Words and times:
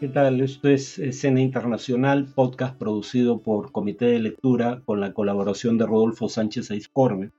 ¿Qué 0.00 0.06
tal? 0.06 0.40
Esto 0.40 0.68
es 0.68 1.00
Escena 1.00 1.40
Internacional, 1.40 2.32
podcast 2.32 2.78
producido 2.78 3.42
por 3.42 3.72
Comité 3.72 4.04
de 4.04 4.20
Lectura 4.20 4.80
con 4.86 5.00
la 5.00 5.12
colaboración 5.12 5.76
de 5.76 5.86
Rodolfo 5.86 6.28
Sánchez 6.28 6.70
Aizcorbe. 6.70 7.32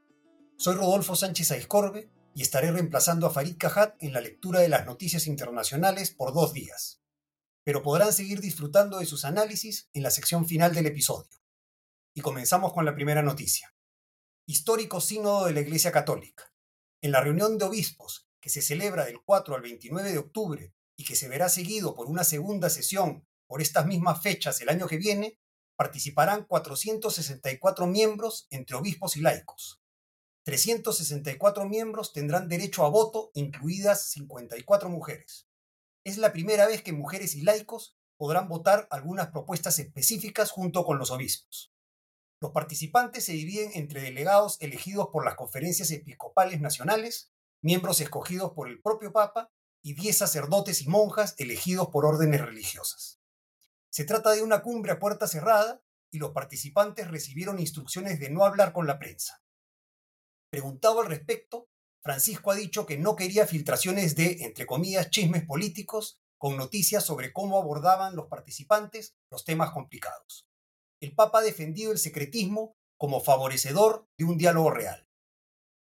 Soy 0.58 0.76
Rodolfo 0.76 1.16
Sánchez 1.16 1.52
Aizcorbe 1.52 2.10
y 2.36 2.42
estaré 2.42 2.70
reemplazando 2.74 3.28
a 3.28 3.30
Farid 3.30 3.56
Cajat 3.58 3.96
en 4.04 4.12
la 4.12 4.20
lectura 4.20 4.60
de 4.60 4.68
las 4.68 4.86
noticias 4.86 5.26
internacionales 5.26 6.12
por 6.12 6.34
dos 6.34 6.52
días. 6.52 7.02
Pero 7.64 7.82
podrán 7.82 8.12
seguir 8.12 8.42
disfrutando 8.42 9.00
de 9.00 9.06
sus 9.06 9.24
análisis 9.24 9.90
en 9.94 10.04
la 10.04 10.12
sección 10.12 10.46
final 10.46 10.74
del 10.76 10.88
episodio. 10.88 11.40
Y 12.14 12.20
comenzamos 12.20 12.74
con 12.74 12.84
la 12.84 12.94
primera 12.94 13.24
noticia. 13.24 13.74
Histórico 14.46 15.00
Sínodo 15.00 15.46
de 15.46 15.54
la 15.54 15.62
Iglesia 15.62 15.94
Católica. 15.94 16.52
En 17.02 17.14
la 17.14 17.22
reunión 17.22 17.58
de 17.58 17.64
obispos, 17.64 18.28
que 18.42 18.50
se 18.50 18.62
celebra 18.62 19.06
del 19.06 19.22
4 19.24 19.56
al 19.56 19.62
29 19.62 20.12
de 20.12 20.18
octubre 20.18 20.74
y 21.00 21.06
que 21.06 21.16
se 21.16 21.30
verá 21.30 21.48
seguido 21.48 21.96
por 21.96 22.08
una 22.08 22.26
segunda 22.26 22.70
sesión 22.70 23.26
por 23.48 23.62
estas 23.62 23.86
mismas 23.86 24.22
fechas 24.22 24.60
el 24.60 24.68
año 24.68 24.86
que 24.86 24.98
viene, 24.98 25.40
participarán 25.78 26.44
464 26.44 27.88
miembros 27.88 28.48
entre 28.50 28.76
obispos 28.76 29.16
y 29.16 29.22
laicos. 29.22 29.82
364 30.44 31.66
miembros 31.70 32.12
tendrán 32.12 32.50
derecho 32.50 32.84
a 32.84 32.90
voto, 32.90 33.32
incluidas 33.34 34.10
54 34.12 34.90
mujeres. 34.90 35.48
Es 36.04 36.18
la 36.18 36.34
primera 36.34 36.68
vez 36.68 36.82
que 36.82 36.92
mujeres 36.92 37.34
y 37.34 37.44
laicos 37.44 37.96
podrán 38.18 38.50
votar 38.50 38.90
algunas 38.92 39.28
propuestas 39.28 39.80
específicas 39.80 40.52
junto 40.52 40.84
con 40.84 40.98
los 40.98 41.12
obispos. 41.12 41.72
Los 42.42 42.52
participantes 42.52 43.24
se 43.24 43.32
dividen 43.32 43.72
entre 43.76 44.02
delegados 44.02 44.58
elegidos 44.60 45.08
por 45.14 45.24
las 45.24 45.36
conferencias 45.36 45.92
episcopales 45.92 46.60
nacionales, 46.60 47.32
miembros 47.64 48.02
escogidos 48.02 48.52
por 48.52 48.68
el 48.68 48.82
propio 48.82 49.14
Papa 49.14 49.50
y 49.82 49.94
10 49.94 50.18
sacerdotes 50.18 50.82
y 50.82 50.90
monjas 50.90 51.36
elegidos 51.38 51.90
por 51.90 52.06
órdenes 52.06 52.42
religiosas. 52.42 53.20
Se 53.90 54.04
trata 54.04 54.32
de 54.32 54.44
una 54.44 54.62
cumbre 54.62 54.92
a 54.92 55.00
puerta 55.00 55.28
cerrada 55.28 55.82
y 56.12 56.20
los 56.20 56.32
participantes 56.32 57.10
recibieron 57.10 57.60
instrucciones 57.60 58.20
de 58.20 58.30
no 58.30 58.46
hablar 58.46 58.74
con 58.74 58.88
la 58.88 59.00
prensa. 59.00 59.42
Preguntado 60.52 61.02
al 61.02 61.08
respecto, 61.08 61.70
Francisco 62.02 62.52
ha 62.52 62.56
dicho 62.56 62.86
que 62.86 62.98
no 62.98 63.16
quería 63.16 63.46
filtraciones 63.46 64.16
de, 64.16 64.44
entre 64.44 64.66
comillas, 64.66 65.10
chismes 65.10 65.46
políticos 65.46 66.20
con 66.38 66.56
noticias 66.56 67.04
sobre 67.04 67.34
cómo 67.34 67.58
abordaban 67.58 68.16
los 68.16 68.28
participantes 68.28 69.16
los 69.30 69.44
temas 69.44 69.72
complicados. 69.72 70.48
El 71.02 71.14
Papa 71.14 71.40
ha 71.40 71.44
defendido 71.44 71.92
el 71.92 71.98
secretismo 71.98 72.76
como 72.98 73.22
favorecedor 73.22 74.08
de 74.18 74.26
un 74.26 74.38
diálogo 74.38 74.72
real. 74.72 75.09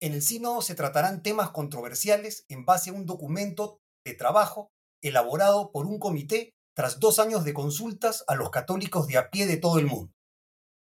En 0.02 0.14
el 0.14 0.22
sínodo 0.22 0.62
se 0.62 0.74
tratarán 0.74 1.22
temas 1.22 1.50
controversiales 1.50 2.46
en 2.48 2.64
base 2.64 2.90
a 2.90 2.94
un 2.94 3.04
documento 3.04 3.80
de 4.04 4.14
trabajo 4.14 4.72
elaborado 5.02 5.72
por 5.72 5.86
un 5.86 5.98
comité 5.98 6.54
tras 6.74 7.00
dos 7.00 7.18
años 7.18 7.44
de 7.44 7.52
consultas 7.52 8.24
a 8.26 8.34
los 8.34 8.50
católicos 8.50 9.06
de 9.06 9.18
a 9.18 9.30
pie 9.30 9.46
de 9.46 9.58
todo 9.58 9.78
el 9.78 9.86
mundo. 9.86 10.14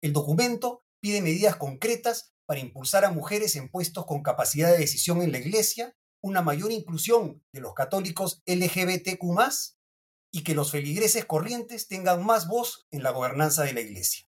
El 0.03 0.13
documento 0.13 0.83
pide 1.01 1.21
medidas 1.21 1.55
concretas 1.55 2.31
para 2.45 2.59
impulsar 2.59 3.05
a 3.05 3.11
mujeres 3.11 3.55
en 3.55 3.69
puestos 3.69 4.05
con 4.05 4.21
capacidad 4.21 4.71
de 4.71 4.77
decisión 4.77 5.21
en 5.21 5.31
la 5.31 5.39
Iglesia, 5.39 5.95
una 6.23 6.43
mayor 6.43 6.71
inclusión 6.71 7.43
de 7.53 7.61
los 7.61 7.73
católicos 7.73 8.43
LGBTQ 8.45 9.23
y 10.31 10.43
que 10.43 10.53
los 10.53 10.71
feligreses 10.71 11.25
corrientes 11.25 11.87
tengan 11.87 12.23
más 12.23 12.47
voz 12.47 12.85
en 12.91 13.01
la 13.01 13.11
gobernanza 13.11 13.63
de 13.63 13.73
la 13.73 13.81
Iglesia. 13.81 14.27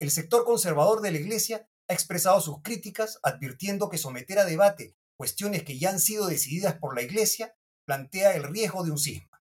El 0.00 0.10
sector 0.10 0.44
conservador 0.44 1.00
de 1.00 1.10
la 1.10 1.18
Iglesia 1.18 1.68
ha 1.88 1.94
expresado 1.94 2.40
sus 2.40 2.62
críticas 2.62 3.18
advirtiendo 3.22 3.88
que 3.88 3.98
someter 3.98 4.38
a 4.38 4.44
debate 4.44 4.94
cuestiones 5.16 5.64
que 5.64 5.78
ya 5.78 5.90
han 5.90 5.98
sido 5.98 6.26
decididas 6.26 6.76
por 6.78 6.94
la 6.94 7.02
Iglesia 7.02 7.56
plantea 7.84 8.36
el 8.36 8.44
riesgo 8.44 8.84
de 8.84 8.92
un 8.92 8.98
cisma. 8.98 9.42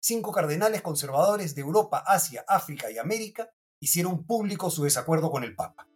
Cinco 0.00 0.32
cardenales 0.32 0.80
conservadores 0.80 1.54
de 1.54 1.62
Europa, 1.62 2.02
Asia, 2.06 2.44
África 2.48 2.90
y 2.90 2.98
América 2.98 3.50
hicieron 3.80 4.24
público 4.24 4.70
su 4.70 4.84
desacuerdo 4.84 5.30
con 5.30 5.44
el 5.44 5.54
Papa. 5.54 5.88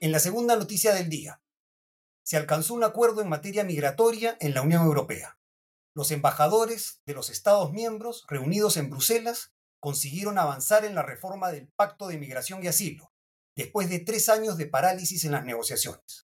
En 0.00 0.12
la 0.12 0.18
segunda 0.18 0.54
noticia 0.56 0.92
del 0.92 1.08
día, 1.08 1.40
se 2.22 2.36
alcanzó 2.36 2.74
un 2.74 2.84
acuerdo 2.84 3.22
en 3.22 3.28
materia 3.28 3.64
migratoria 3.64 4.36
en 4.40 4.52
la 4.54 4.62
Unión 4.62 4.82
Europea. 4.82 5.38
Los 5.94 6.10
embajadores 6.10 7.00
de 7.06 7.14
los 7.14 7.30
Estados 7.30 7.72
miembros 7.72 8.24
reunidos 8.28 8.76
en 8.76 8.90
Bruselas 8.90 9.53
consiguieron 9.84 10.38
avanzar 10.38 10.86
en 10.86 10.94
la 10.94 11.02
reforma 11.02 11.52
del 11.52 11.68
Pacto 11.68 12.06
de 12.08 12.16
Migración 12.16 12.64
y 12.64 12.68
Asilo, 12.68 13.12
después 13.54 13.90
de 13.90 13.98
tres 13.98 14.30
años 14.30 14.56
de 14.56 14.64
parálisis 14.64 15.26
en 15.26 15.32
las 15.32 15.44
negociaciones. 15.44 16.26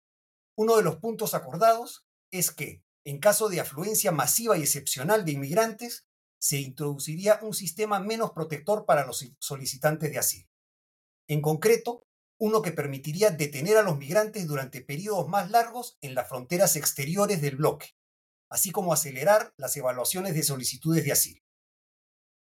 Uno 0.54 0.76
de 0.76 0.82
los 0.82 0.97
puntos 0.97 1.32
acordados 1.32 2.06
es 2.31 2.50
que, 2.50 2.84
en 3.06 3.20
caso 3.20 3.48
de 3.48 3.60
afluencia 3.60 4.12
masiva 4.12 4.58
y 4.58 4.60
excepcional 4.60 5.25
de 5.25 5.32
inmigrantes, 5.32 6.04
se 6.38 6.58
introduciría 6.58 7.38
un 7.41 7.54
sistema 7.54 8.00
menos 8.00 8.32
protector 8.32 8.84
para 8.84 9.06
los 9.06 9.26
solicitantes 9.38 10.10
de 10.12 10.19
asilo. 10.19 10.50
En 11.26 11.41
concreto, 11.41 12.03
uno 12.38 12.60
que 12.60 12.72
permitiría 12.72 13.31
detener 13.31 13.78
a 13.78 13.82
los 13.82 13.97
migrantes 13.97 14.47
durante 14.47 14.82
periodos 14.82 15.26
más 15.26 15.50
largos 15.50 15.97
en 16.03 16.14
las 16.14 16.28
fronteras 16.28 16.76
exteriores 16.76 17.41
del 17.41 17.56
bloque, 17.56 17.97
así 18.50 18.72
como 18.72 18.92
acelerar 18.92 19.54
las 19.56 19.75
evaluaciones 19.75 20.34
de 20.34 20.42
solicitudes 20.42 21.03
de 21.03 21.12
asilo. 21.12 21.47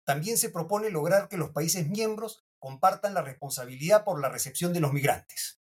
También 0.07 0.39
se 0.39 0.51
propone 0.51 0.89
lograr 0.91 1.29
que 1.29 1.37
los 1.37 1.51
países 1.51 1.89
miembros 1.89 2.47
compartan 2.61 3.13
la 3.13 3.23
responsabilidad 3.23 4.05
por 4.05 4.21
la 4.21 4.29
recepción 4.29 4.73
de 4.73 4.79
los 4.81 4.93
migrantes. 4.93 5.61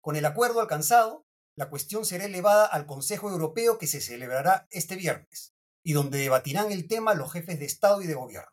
Con 0.00 0.16
el 0.16 0.24
acuerdo 0.24 0.60
alcanzado, 0.60 1.26
la 1.56 1.68
cuestión 1.68 2.06
será 2.06 2.24
elevada 2.24 2.64
al 2.64 2.86
Consejo 2.86 3.30
Europeo 3.30 3.76
que 3.76 3.86
se 3.86 4.00
celebrará 4.00 4.66
este 4.70 4.96
viernes 4.96 5.54
y 5.84 5.92
donde 5.92 6.18
debatirán 6.18 6.72
el 6.72 6.88
tema 6.88 7.14
los 7.14 7.32
jefes 7.32 7.58
de 7.58 7.66
Estado 7.66 8.00
y 8.00 8.06
de 8.06 8.14
Gobierno. 8.14 8.50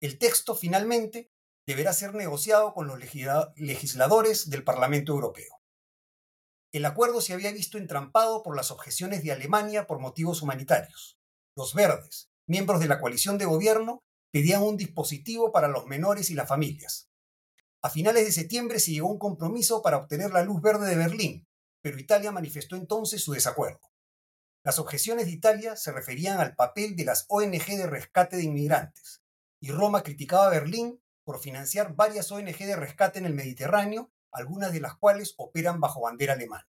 El 0.00 0.18
texto, 0.18 0.56
finalmente, 0.56 1.30
deberá 1.66 1.92
ser 1.92 2.14
negociado 2.14 2.74
con 2.74 2.88
los 2.88 2.98
legisladores 3.56 4.50
del 4.50 4.64
Parlamento 4.64 5.12
Europeo. 5.12 5.62
El 6.72 6.86
acuerdo 6.86 7.20
se 7.20 7.34
había 7.34 7.52
visto 7.52 7.78
entrampado 7.78 8.42
por 8.42 8.56
las 8.56 8.72
objeciones 8.72 9.22
de 9.22 9.30
Alemania 9.30 9.86
por 9.86 10.00
motivos 10.00 10.42
humanitarios. 10.42 11.20
Los 11.56 11.72
verdes, 11.72 12.30
miembros 12.48 12.80
de 12.80 12.88
la 12.88 13.00
coalición 13.00 13.38
de 13.38 13.44
gobierno, 13.44 14.02
pedían 14.34 14.64
un 14.64 14.76
dispositivo 14.76 15.52
para 15.52 15.68
los 15.68 15.86
menores 15.86 16.28
y 16.28 16.34
las 16.34 16.48
familias. 16.48 17.08
A 17.82 17.88
finales 17.88 18.24
de 18.24 18.32
septiembre 18.32 18.80
se 18.80 18.90
llegó 18.90 19.06
a 19.06 19.12
un 19.12 19.18
compromiso 19.20 19.80
para 19.80 19.96
obtener 19.96 20.32
la 20.32 20.42
luz 20.42 20.60
verde 20.60 20.90
de 20.90 20.96
Berlín, 20.96 21.46
pero 21.80 22.00
Italia 22.00 22.32
manifestó 22.32 22.74
entonces 22.74 23.22
su 23.22 23.30
desacuerdo. 23.30 23.92
Las 24.64 24.80
objeciones 24.80 25.26
de 25.26 25.30
Italia 25.30 25.76
se 25.76 25.92
referían 25.92 26.40
al 26.40 26.56
papel 26.56 26.96
de 26.96 27.04
las 27.04 27.26
ONG 27.28 27.64
de 27.64 27.86
rescate 27.86 28.36
de 28.36 28.42
inmigrantes, 28.42 29.22
y 29.60 29.70
Roma 29.70 30.02
criticaba 30.02 30.48
a 30.48 30.50
Berlín 30.50 31.00
por 31.22 31.38
financiar 31.38 31.94
varias 31.94 32.32
ONG 32.32 32.58
de 32.58 32.74
rescate 32.74 33.20
en 33.20 33.26
el 33.26 33.34
Mediterráneo, 33.34 34.10
algunas 34.32 34.72
de 34.72 34.80
las 34.80 34.96
cuales 34.96 35.34
operan 35.36 35.78
bajo 35.78 36.00
bandera 36.00 36.32
alemana. 36.32 36.68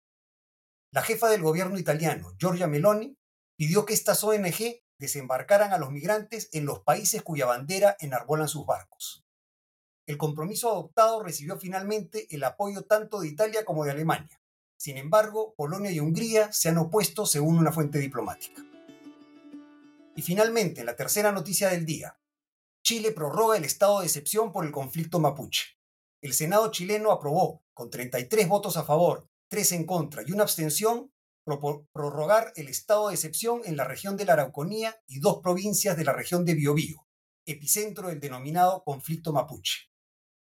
La 0.92 1.02
jefa 1.02 1.30
del 1.30 1.42
gobierno 1.42 1.80
italiano, 1.80 2.36
Giorgia 2.38 2.68
Meloni, 2.68 3.18
pidió 3.58 3.88
que 3.88 3.96
estas 3.96 4.24
ONG 4.24 4.85
desembarcaran 4.98 5.74
a 5.74 5.78
los 5.78 5.92
migrantes 5.92 6.50
en 6.52 6.66
los 6.66 6.80
países 6.80 7.22
cuya 7.22 7.46
bandera 7.46 7.96
enarbolan 8.00 8.48
sus 8.48 8.66
barcos. 8.66 9.26
El 10.06 10.18
compromiso 10.18 10.70
adoptado 10.70 11.24
recibió 11.24 11.58
finalmente 11.58 12.28
el 12.30 12.44
apoyo 12.44 12.84
tanto 12.84 13.20
de 13.20 13.28
Italia 13.28 13.66
como 13.66 13.86
de 13.86 13.92
Alemania. 13.92 14.40
Sin 14.78 14.98
embargo, 14.98 15.56
Polonia 15.56 15.92
y 15.92 16.00
Hungría 16.00 16.52
se 16.54 16.70
han 16.70 16.78
opuesto 16.78 17.26
según 17.26 17.58
una 17.58 17.72
fuente 17.72 17.98
diplomática. 17.98 18.64
Y 20.16 20.22
finalmente, 20.22 20.84
la 20.84 20.96
tercera 20.96 21.32
noticia 21.32 21.70
del 21.70 21.86
día. 21.86 22.20
Chile 22.84 23.12
prorroga 23.12 23.58
el 23.58 23.66
estado 23.66 24.00
de 24.00 24.06
excepción 24.06 24.52
por 24.52 24.64
el 24.64 24.72
conflicto 24.72 25.20
mapuche. 25.20 25.80
El 26.22 26.34
Senado 26.34 26.70
chileno 26.72 27.12
aprobó, 27.12 27.64
con 27.74 27.90
33 27.90 28.48
votos 28.48 28.78
a 28.78 28.84
favor, 28.84 29.28
3 29.50 29.72
en 29.74 29.86
contra 29.86 30.24
y 30.26 30.32
una 30.32 30.44
abstención, 30.44 31.12
prorrogar 31.46 32.52
el 32.56 32.68
estado 32.68 33.08
de 33.08 33.16
excepción 33.16 33.62
en 33.66 33.78
la 33.78 33.86
región 33.86 34.18
de 34.18 34.26
la 34.26 34.34
Araucanía 34.34 35.02
y 35.08 35.20
dos 35.20 35.40
provincias 35.42 35.96
de 35.96 36.04
la 36.04 36.14
región 36.14 36.44
de 36.44 36.56
Biobío, 36.56 37.08
epicentro 37.46 38.10
del 38.10 38.20
denominado 38.20 38.84
conflicto 38.84 39.32
mapuche. 39.32 39.90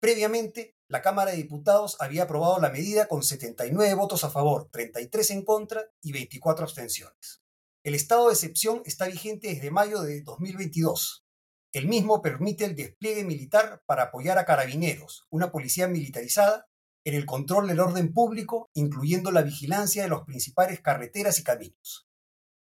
Previamente, 0.01 0.77
la 0.89 1.03
Cámara 1.03 1.33
de 1.33 1.37
Diputados 1.37 1.97
había 2.01 2.23
aprobado 2.23 2.59
la 2.61 2.71
medida 2.71 3.09
con 3.09 3.23
79 3.23 3.95
votos 3.95 4.25
a 4.25 4.31
favor, 4.31 4.69
33 4.71 5.31
en 5.33 5.45
contra 5.45 5.85
y 6.01 6.13
24 6.13 6.65
abstenciones. 6.65 7.43
El 7.85 7.95
estado 7.95 8.29
de 8.29 8.35
excepción 8.35 8.83
está 8.87 9.07
vigente 9.07 9.49
desde 9.49 9.71
mayo 9.71 10.03
de 10.03 10.23
2022. 10.23 11.25
El 11.73 11.89
mismo 11.89 12.23
permite 12.23 12.65
el 12.65 12.75
despliegue 12.75 13.25
militar 13.25 13.83
para 13.87 14.05
apoyar 14.05 14.39
a 14.39 14.45
carabineros, 14.45 15.27
una 15.31 15.53
policía 15.53 15.89
militarizada, 15.89 16.67
en 17.05 17.15
el 17.15 17.27
control 17.27 17.69
del 17.69 17.81
orden 17.81 18.13
público, 18.13 18.71
incluyendo 18.75 19.31
la 19.31 19.43
vigilancia 19.43 20.03
de 20.03 20.09
las 20.09 20.23
principales 20.23 20.81
carreteras 20.81 21.39
y 21.39 21.45
caminos. 21.45 22.09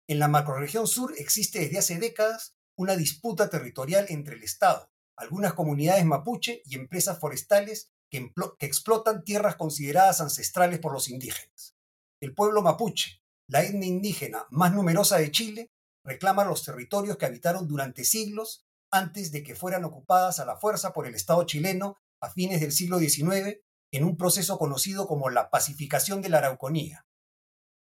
En 0.08 0.18
la 0.18 0.28
macroregión 0.28 0.86
sur 0.86 1.12
existe 1.18 1.60
desde 1.60 1.78
hace 1.78 1.98
décadas 1.98 2.54
una 2.76 2.96
disputa 2.96 3.50
territorial 3.50 4.06
entre 4.08 4.36
el 4.36 4.42
Estado, 4.42 4.90
algunas 5.16 5.52
comunidades 5.52 6.04
mapuche 6.04 6.62
y 6.64 6.76
empresas 6.76 7.18
forestales 7.18 7.90
que, 8.10 8.32
que 8.58 8.66
explotan 8.66 9.24
tierras 9.24 9.56
consideradas 9.56 10.20
ancestrales 10.20 10.78
por 10.78 10.92
los 10.92 11.08
indígenas. 11.10 11.76
El 12.20 12.34
pueblo 12.34 12.62
mapuche, 12.62 13.20
la 13.48 13.64
etnia 13.64 13.88
indígena 13.88 14.46
más 14.50 14.72
numerosa 14.72 15.18
de 15.18 15.30
Chile, 15.30 15.70
reclama 16.04 16.44
los 16.44 16.64
territorios 16.64 17.16
que 17.16 17.26
habitaron 17.26 17.68
durante 17.68 18.04
siglos 18.04 18.64
antes 18.90 19.32
de 19.32 19.42
que 19.42 19.54
fueran 19.54 19.84
ocupadas 19.84 20.40
a 20.40 20.46
la 20.46 20.56
fuerza 20.56 20.92
por 20.92 21.06
el 21.06 21.14
Estado 21.14 21.44
chileno 21.44 21.98
a 22.20 22.30
fines 22.30 22.60
del 22.60 22.72
siglo 22.72 22.98
XIX 22.98 23.58
en 23.92 24.04
un 24.04 24.16
proceso 24.16 24.58
conocido 24.58 25.06
como 25.06 25.30
la 25.30 25.50
pacificación 25.50 26.22
de 26.22 26.28
la 26.28 26.38
Arauconía. 26.38 27.06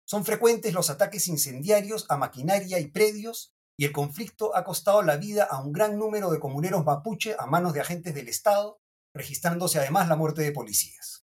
Son 0.05 0.25
frecuentes 0.25 0.75
los 0.75 0.91
ataques 0.91 1.29
incendiarios 1.29 2.07
a 2.09 2.17
maquinaria 2.17 2.79
y 2.81 2.89
predios 2.89 3.53
y 3.77 3.85
el 3.85 3.93
conflicto 3.93 4.55
ha 4.57 4.65
costado 4.65 5.03
la 5.03 5.17
vida 5.17 5.45
a 5.45 5.63
un 5.63 5.73
gran 5.73 5.99
número 5.99 6.31
de 6.31 6.39
comuneros 6.39 6.85
mapuche 6.85 7.35
a 7.39 7.47
manos 7.47 7.73
de 7.73 7.81
agentes 7.81 8.15
del 8.15 8.29
Estado, 8.29 8.81
registrándose 9.15 9.79
además 9.79 10.09
la 10.09 10.17
muerte 10.17 10.43
de 10.43 10.53
policías. 10.53 11.27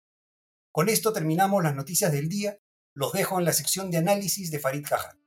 Con 0.72 0.88
esto 0.88 1.12
terminamos 1.12 1.62
las 1.62 1.75
noticias 1.75 2.12
del 2.12 2.28
día. 2.28 2.58
Los 2.94 3.12
dejo 3.12 3.38
en 3.38 3.44
la 3.44 3.52
sección 3.52 3.90
de 3.90 3.99
análisis 3.99 4.50
de 4.50 4.58
Farid 4.58 4.87
Cajal. 4.87 5.19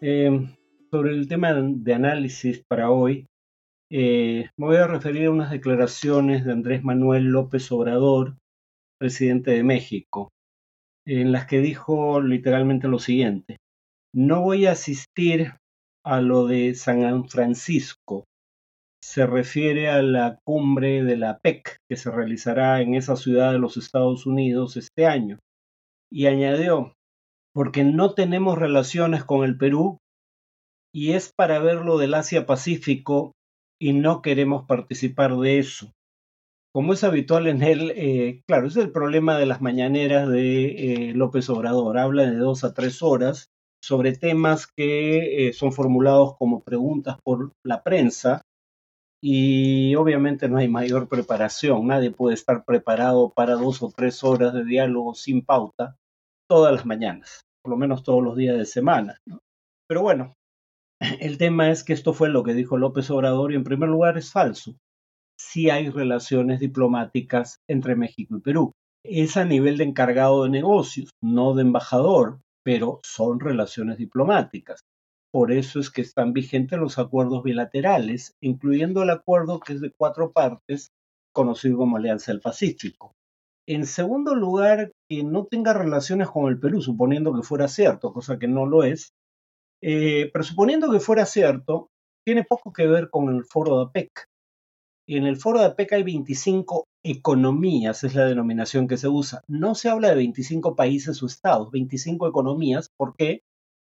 Em, 0.00 0.56
sobre 0.90 1.10
el 1.10 1.28
tema 1.28 1.52
de 1.52 1.94
análisis 1.94 2.64
para 2.66 2.90
hoy, 2.90 3.26
eh, 3.92 4.50
me 4.56 4.66
voy 4.66 4.76
a 4.76 4.86
referir 4.86 5.26
a 5.26 5.30
unas 5.32 5.50
declaraciones 5.50 6.44
de 6.44 6.52
Andrés 6.52 6.84
Manuel 6.84 7.24
López 7.24 7.70
Obrador, 7.72 8.36
presidente 9.00 9.50
de 9.50 9.64
México, 9.64 10.30
en 11.06 11.32
las 11.32 11.46
que 11.46 11.60
dijo 11.60 12.20
literalmente 12.20 12.86
lo 12.86 13.00
siguiente, 13.00 13.56
no 14.14 14.42
voy 14.42 14.66
a 14.66 14.72
asistir 14.72 15.54
a 16.04 16.20
lo 16.20 16.46
de 16.46 16.74
San 16.74 17.28
Francisco. 17.28 18.24
Se 19.02 19.26
refiere 19.26 19.88
a 19.88 20.02
la 20.02 20.38
cumbre 20.44 21.02
de 21.02 21.16
la 21.16 21.38
PEC 21.38 21.78
que 21.88 21.96
se 21.96 22.10
realizará 22.10 22.80
en 22.82 22.94
esa 22.94 23.16
ciudad 23.16 23.52
de 23.52 23.58
los 23.58 23.76
Estados 23.76 24.26
Unidos 24.26 24.76
este 24.76 25.06
año. 25.06 25.38
Y 26.12 26.26
añadió, 26.26 26.94
porque 27.54 27.82
no 27.84 28.14
tenemos 28.14 28.58
relaciones 28.58 29.24
con 29.24 29.44
el 29.44 29.56
Perú 29.56 29.98
y 30.92 31.12
es 31.12 31.32
para 31.36 31.58
ver 31.60 31.76
lo 31.76 31.98
del 31.98 32.14
Asia-Pacífico 32.14 33.32
y 33.80 33.94
no 33.94 34.22
queremos 34.22 34.66
participar 34.66 35.36
de 35.36 35.58
eso. 35.58 35.92
Como 36.72 36.92
es 36.92 37.02
habitual 37.02 37.48
en 37.48 37.62
él, 37.62 37.92
eh, 37.96 38.42
claro, 38.46 38.68
es 38.68 38.76
el 38.76 38.92
problema 38.92 39.38
de 39.38 39.46
las 39.46 39.60
mañaneras 39.60 40.28
de 40.28 41.08
eh, 41.10 41.14
López 41.14 41.48
Obrador. 41.50 41.98
Habla 41.98 42.30
de 42.30 42.36
dos 42.36 42.62
a 42.62 42.74
tres 42.74 43.02
horas 43.02 43.50
sobre 43.82 44.16
temas 44.16 44.66
que 44.66 45.48
eh, 45.48 45.52
son 45.52 45.72
formulados 45.72 46.36
como 46.36 46.62
preguntas 46.62 47.16
por 47.24 47.52
la 47.64 47.82
prensa 47.82 48.42
y 49.22 49.94
obviamente 49.96 50.48
no 50.48 50.58
hay 50.58 50.68
mayor 50.68 51.08
preparación. 51.08 51.86
Nadie 51.88 52.12
puede 52.12 52.34
estar 52.34 52.64
preparado 52.64 53.32
para 53.34 53.54
dos 53.54 53.82
o 53.82 53.90
tres 53.90 54.22
horas 54.22 54.54
de 54.54 54.64
diálogo 54.64 55.14
sin 55.14 55.44
pauta 55.44 55.96
todas 56.48 56.72
las 56.72 56.86
mañanas, 56.86 57.42
por 57.62 57.70
lo 57.70 57.76
menos 57.76 58.02
todos 58.02 58.22
los 58.22 58.36
días 58.36 58.56
de 58.56 58.66
semana. 58.66 59.18
Pero 59.88 60.02
bueno, 60.02 60.34
el 61.20 61.38
tema 61.38 61.70
es 61.70 61.82
que 61.84 61.92
esto 61.92 62.12
fue 62.12 62.28
lo 62.28 62.42
que 62.42 62.54
dijo 62.54 62.78
López 62.78 63.10
Obrador 63.10 63.52
y 63.52 63.56
en 63.56 63.64
primer 63.64 63.88
lugar 63.88 64.18
es 64.18 64.32
falso. 64.32 64.76
Sí 65.38 65.70
hay 65.70 65.88
relaciones 65.88 66.60
diplomáticas 66.60 67.60
entre 67.68 67.96
México 67.96 68.36
y 68.36 68.40
Perú. 68.40 68.72
Es 69.02 69.38
a 69.38 69.46
nivel 69.46 69.78
de 69.78 69.84
encargado 69.84 70.44
de 70.44 70.50
negocios, 70.50 71.10
no 71.22 71.54
de 71.54 71.62
embajador, 71.62 72.40
pero 72.62 73.00
son 73.02 73.40
relaciones 73.40 73.96
diplomáticas. 73.96 74.82
Por 75.32 75.52
eso 75.52 75.80
es 75.80 75.90
que 75.90 76.02
están 76.02 76.34
vigentes 76.34 76.78
los 76.78 76.98
acuerdos 76.98 77.42
bilaterales, 77.42 78.34
incluyendo 78.42 79.02
el 79.02 79.10
acuerdo 79.10 79.60
que 79.60 79.74
es 79.74 79.80
de 79.80 79.92
cuatro 79.96 80.32
partes, 80.32 80.90
conocido 81.32 81.78
como 81.78 81.96
Alianza 81.96 82.32
del 82.32 82.40
Pacífico. 82.40 83.14
En 83.66 83.86
segundo 83.86 84.34
lugar, 84.34 84.90
que 85.08 85.22
no 85.22 85.46
tenga 85.46 85.72
relaciones 85.72 86.28
con 86.28 86.48
el 86.48 86.58
Perú, 86.58 86.82
suponiendo 86.82 87.32
que 87.32 87.42
fuera 87.42 87.68
cierto, 87.68 88.12
cosa 88.12 88.38
que 88.38 88.48
no 88.48 88.66
lo 88.66 88.82
es, 88.82 89.12
eh, 89.82 90.30
pero 90.32 90.44
suponiendo 90.44 90.90
que 90.90 91.00
fuera 91.00 91.26
cierto, 91.26 91.88
tiene 92.24 92.44
poco 92.44 92.72
que 92.72 92.86
ver 92.86 93.10
con 93.10 93.34
el 93.34 93.44
foro 93.44 93.78
de 93.78 93.84
APEC. 93.84 94.26
En 95.08 95.26
el 95.26 95.36
foro 95.36 95.58
de 95.58 95.66
APEC 95.66 95.94
hay 95.94 96.02
25 96.02 96.84
economías, 97.04 98.04
es 98.04 98.14
la 98.14 98.26
denominación 98.26 98.86
que 98.86 98.96
se 98.96 99.08
usa. 99.08 99.42
No 99.48 99.74
se 99.74 99.88
habla 99.88 100.10
de 100.10 100.16
25 100.16 100.76
países 100.76 101.22
o 101.22 101.26
estados, 101.26 101.70
25 101.70 102.28
economías. 102.28 102.90
¿Por 102.96 103.14
qué? 103.16 103.40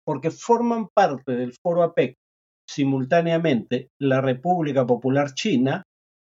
Porque 0.05 0.31
forman 0.31 0.87
parte 0.93 1.33
del 1.33 1.53
foro 1.61 1.83
APEC 1.83 2.15
simultáneamente 2.69 3.89
la 3.99 4.21
República 4.21 4.85
Popular 4.85 5.33
China 5.33 5.83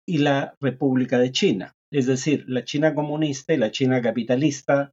y 0.08 0.18
la 0.18 0.54
República 0.60 1.18
de 1.18 1.32
China. 1.32 1.74
Es 1.92 2.06
decir, 2.06 2.44
la 2.48 2.64
China 2.64 2.94
comunista 2.94 3.52
y 3.52 3.58
la 3.58 3.70
China 3.70 4.00
capitalista, 4.00 4.92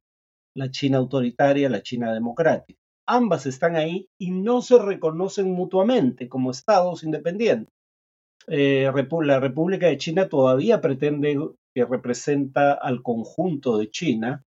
la 0.54 0.70
China 0.70 0.98
autoritaria, 0.98 1.70
la 1.70 1.82
China 1.82 2.12
democrática 2.12 2.78
ambas 3.08 3.46
están 3.46 3.74
ahí 3.74 4.06
y 4.20 4.30
no 4.30 4.62
se 4.62 4.78
reconocen 4.78 5.50
mutuamente 5.50 6.28
como 6.28 6.50
estados 6.50 7.02
independientes. 7.02 7.72
Eh, 8.46 8.90
la 9.22 9.40
República 9.40 9.86
de 9.86 9.98
China 9.98 10.28
todavía 10.28 10.80
pretende 10.80 11.36
que 11.74 11.84
representa 11.84 12.72
al 12.72 13.02
conjunto 13.02 13.78
de 13.78 13.90
China, 13.90 14.42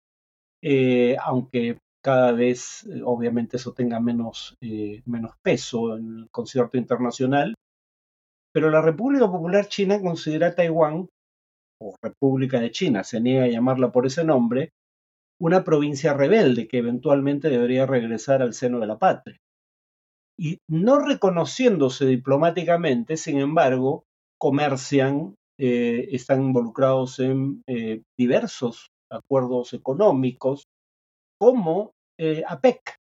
eh, 0.61 1.17
aunque 1.23 1.77
cada 2.03 2.31
vez 2.31 2.85
eh, 2.85 3.01
obviamente 3.03 3.57
eso 3.57 3.73
tenga 3.73 3.99
menos, 3.99 4.55
menos 5.05 5.31
peso 5.41 5.97
en 5.97 6.19
el 6.19 6.29
concierto 6.29 6.77
internacional. 6.77 7.55
Pero 8.53 8.69
la 8.69 8.81
República 8.81 9.29
Popular 9.29 9.67
China 9.67 10.01
considera 10.01 10.47
a 10.47 10.55
Taiwán, 10.55 11.07
o 11.81 11.95
República 12.01 12.59
de 12.59 12.71
China, 12.71 13.03
se 13.03 13.21
niega 13.21 13.45
a 13.45 13.49
llamarla 13.49 13.91
por 13.91 14.05
ese 14.05 14.23
nombre, 14.23 14.71
una 15.41 15.63
provincia 15.63 16.13
rebelde 16.13 16.67
que 16.67 16.79
eventualmente 16.79 17.49
debería 17.49 17.85
regresar 17.85 18.41
al 18.41 18.53
seno 18.53 18.79
de 18.79 18.87
la 18.87 18.99
patria. 18.99 19.37
Y 20.37 20.59
no 20.69 20.99
reconociéndose 20.99 22.05
diplomáticamente, 22.05 23.17
sin 23.17 23.39
embargo, 23.39 24.03
comercian, 24.39 25.35
eh, 25.59 26.09
están 26.11 26.41
involucrados 26.41 27.19
en 27.19 27.61
eh, 27.67 28.03
diversos 28.17 28.89
acuerdos 29.11 29.73
económicos, 29.73 30.67
como 31.39 31.91
eh, 32.17 32.43
APEC. 32.47 32.95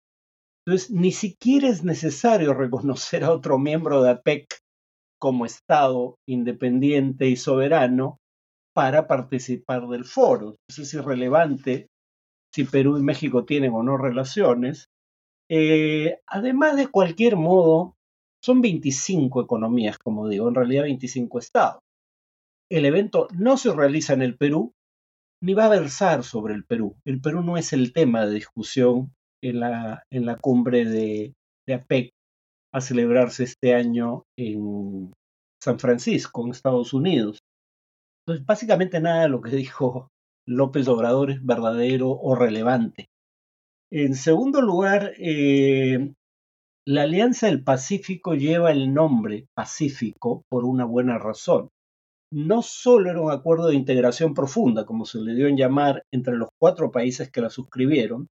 Entonces, 0.67 0.91
ni 0.91 1.13
siquiera 1.13 1.69
es 1.69 1.85
necesario 1.85 2.55
reconocer 2.55 3.25
a 3.25 3.33
otro 3.33 3.59
miembro 3.59 4.03
de 4.03 4.11
APEC 4.11 4.59
como 5.21 5.47
Estado 5.47 6.17
independiente 6.29 7.29
y 7.29 7.37
soberano 7.37 8.19
para 8.75 9.07
participar 9.09 9.89
del 9.89 10.05
foro. 10.05 10.57
Eso 10.69 10.83
es 10.83 10.95
irrelevante 10.95 11.89
si 12.59 12.65
Perú 12.65 12.99
y 12.99 13.03
México 13.03 13.45
tienen 13.45 13.73
o 13.73 13.85
no 13.85 13.97
relaciones. 13.97 14.89
Eh, 15.49 16.19
además 16.27 16.77
de 16.77 16.89
cualquier 16.89 17.37
modo, 17.37 17.95
son 18.45 18.61
25 18.61 19.41
economías, 19.41 19.97
como 19.97 20.27
digo, 20.27 20.49
en 20.49 20.57
realidad 20.57 20.83
25 20.83 21.39
estados. 21.39 21.81
El 22.69 22.85
evento 22.85 23.29
no 23.33 23.57
se 23.59 23.73
realiza 23.73 24.13
en 24.13 24.23
el 24.23 24.37
Perú, 24.37 24.73
ni 25.41 25.55
va 25.55 25.67
a 25.67 25.69
versar 25.69 26.25
sobre 26.25 26.55
el 26.55 26.65
Perú. 26.65 26.97
El 27.05 27.21
Perú 27.21 27.45
no 27.45 27.57
es 27.57 27.73
el 27.73 27.93
tema 27.93 28.27
de 28.27 28.35
discusión 28.35 29.13
en 29.41 29.61
la, 29.61 30.03
en 30.11 30.27
la 30.27 30.37
cumbre 30.37 30.85
de, 30.85 31.35
de 31.65 31.75
APEC 31.75 32.11
a 32.75 32.81
celebrarse 32.81 33.45
este 33.45 33.73
año 33.73 34.25
en 34.37 35.13
San 35.63 35.79
Francisco, 35.79 36.45
en 36.45 36.51
Estados 36.51 36.93
Unidos. 36.93 37.39
Entonces, 38.27 38.45
básicamente 38.45 38.99
nada 39.01 39.23
de 39.23 39.29
lo 39.29 39.43
que 39.43 39.51
dijo 39.57 40.09
López 40.49 40.89
Obrador 40.89 41.31
es 41.31 41.45
verdadero 41.45 42.11
o 42.11 42.35
relevante. 42.35 43.11
En 43.93 44.15
segundo 44.15 44.63
lugar, 44.63 45.13
eh, 45.19 46.15
la 46.87 47.03
Alianza 47.03 47.47
del 47.49 47.63
Pacífico 47.63 48.35
lleva 48.35 48.73
el 48.73 48.95
nombre 48.95 49.47
Pacífico 49.55 50.45
por 50.49 50.65
una 50.65 50.87
buena 50.87 51.19
razón. 51.19 51.69
No 52.33 52.63
solo 52.63 53.11
era 53.11 53.21
un 53.21 53.31
acuerdo 53.31 53.69
de 53.69 53.75
integración 53.75 54.33
profunda, 54.33 54.87
como 54.87 55.05
se 55.05 55.21
le 55.21 55.35
dio 55.35 55.49
en 55.49 55.57
llamar, 55.59 56.03
entre 56.13 56.37
los 56.37 56.49
cuatro 56.59 56.91
países 56.91 57.31
que 57.31 57.43
la 57.43 57.51
suscribieron, 57.51 58.29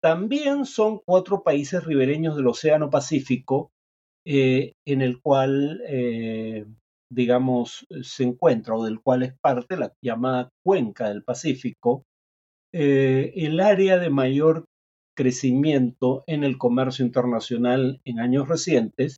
también 0.00 0.64
son 0.64 1.00
cuatro 1.04 1.42
países 1.42 1.84
ribereños 1.84 2.36
del 2.36 2.46
Océano 2.46 2.88
Pacífico, 2.88 3.70
eh, 4.24 4.74
en 4.86 5.02
el 5.02 5.20
cual 5.20 5.80
eh, 5.88 6.66
digamos, 7.10 7.86
eh, 7.90 8.02
se 8.02 8.24
encuentra 8.24 8.74
o 8.74 8.84
del 8.84 9.00
cual 9.00 9.22
es 9.22 9.34
parte 9.40 9.76
la 9.76 9.92
llamada 10.02 10.50
cuenca 10.64 11.08
del 11.08 11.24
Pacífico, 11.24 12.04
eh, 12.72 13.32
el 13.36 13.60
área 13.60 13.98
de 13.98 14.10
mayor 14.10 14.64
crecimiento 15.16 16.22
en 16.26 16.44
el 16.44 16.58
comercio 16.58 17.04
internacional 17.04 18.00
en 18.04 18.20
años 18.20 18.48
recientes 18.48 19.16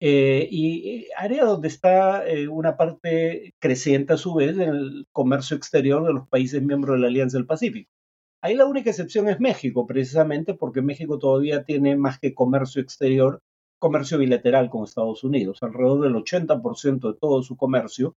eh, 0.00 0.48
y 0.50 1.06
área 1.16 1.44
donde 1.44 1.68
está 1.68 2.24
una 2.50 2.76
parte 2.76 3.52
creciente 3.60 4.14
a 4.14 4.16
su 4.16 4.34
vez 4.34 4.56
en 4.56 4.68
el 4.70 5.06
comercio 5.12 5.56
exterior 5.56 6.06
de 6.06 6.14
los 6.14 6.28
países 6.28 6.62
miembros 6.62 6.96
de 6.96 7.02
la 7.02 7.08
Alianza 7.08 7.38
del 7.38 7.46
Pacífico. 7.46 7.90
Ahí 8.42 8.54
la 8.54 8.66
única 8.66 8.90
excepción 8.90 9.28
es 9.28 9.38
México, 9.40 9.86
precisamente 9.86 10.54
porque 10.54 10.80
México 10.80 11.18
todavía 11.18 11.64
tiene 11.64 11.96
más 11.96 12.18
que 12.18 12.34
comercio 12.34 12.80
exterior, 12.80 13.40
comercio 13.80 14.18
bilateral 14.18 14.70
con 14.70 14.84
Estados 14.84 15.24
Unidos. 15.24 15.58
Alrededor 15.62 16.02
del 16.02 16.14
80% 16.14 17.12
de 17.12 17.18
todo 17.18 17.42
su 17.42 17.56
comercio 17.56 18.14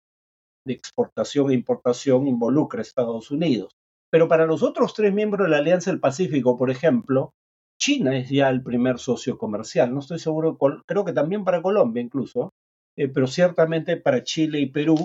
de 0.65 0.73
exportación 0.73 1.51
e 1.51 1.53
importación 1.55 2.27
involucra 2.27 2.79
a 2.79 2.81
Estados 2.81 3.31
Unidos. 3.31 3.71
Pero 4.11 4.27
para 4.27 4.45
los 4.45 4.63
otros 4.63 4.93
tres 4.93 5.13
miembros 5.13 5.45
de 5.45 5.51
la 5.51 5.57
Alianza 5.59 5.91
del 5.91 6.01
Pacífico, 6.01 6.57
por 6.57 6.69
ejemplo, 6.69 7.33
China 7.79 8.17
es 8.17 8.29
ya 8.29 8.49
el 8.49 8.61
primer 8.61 8.99
socio 8.99 9.37
comercial. 9.37 9.93
No 9.93 10.01
estoy 10.01 10.19
seguro, 10.19 10.57
creo 10.85 11.05
que 11.05 11.13
también 11.13 11.45
para 11.45 11.61
Colombia 11.61 12.03
incluso, 12.03 12.51
eh, 12.97 13.07
pero 13.07 13.27
ciertamente 13.27 13.97
para 13.97 14.23
Chile 14.23 14.59
y 14.59 14.65
Perú. 14.65 14.97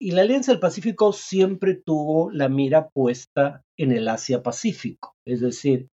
Y 0.00 0.12
la 0.12 0.22
Alianza 0.22 0.52
del 0.52 0.60
Pacífico 0.60 1.12
siempre 1.12 1.74
tuvo 1.74 2.30
la 2.30 2.48
mira 2.48 2.88
puesta 2.88 3.62
en 3.76 3.92
el 3.92 4.08
Asia-Pacífico, 4.08 5.14
es 5.26 5.40
decir, 5.40 5.88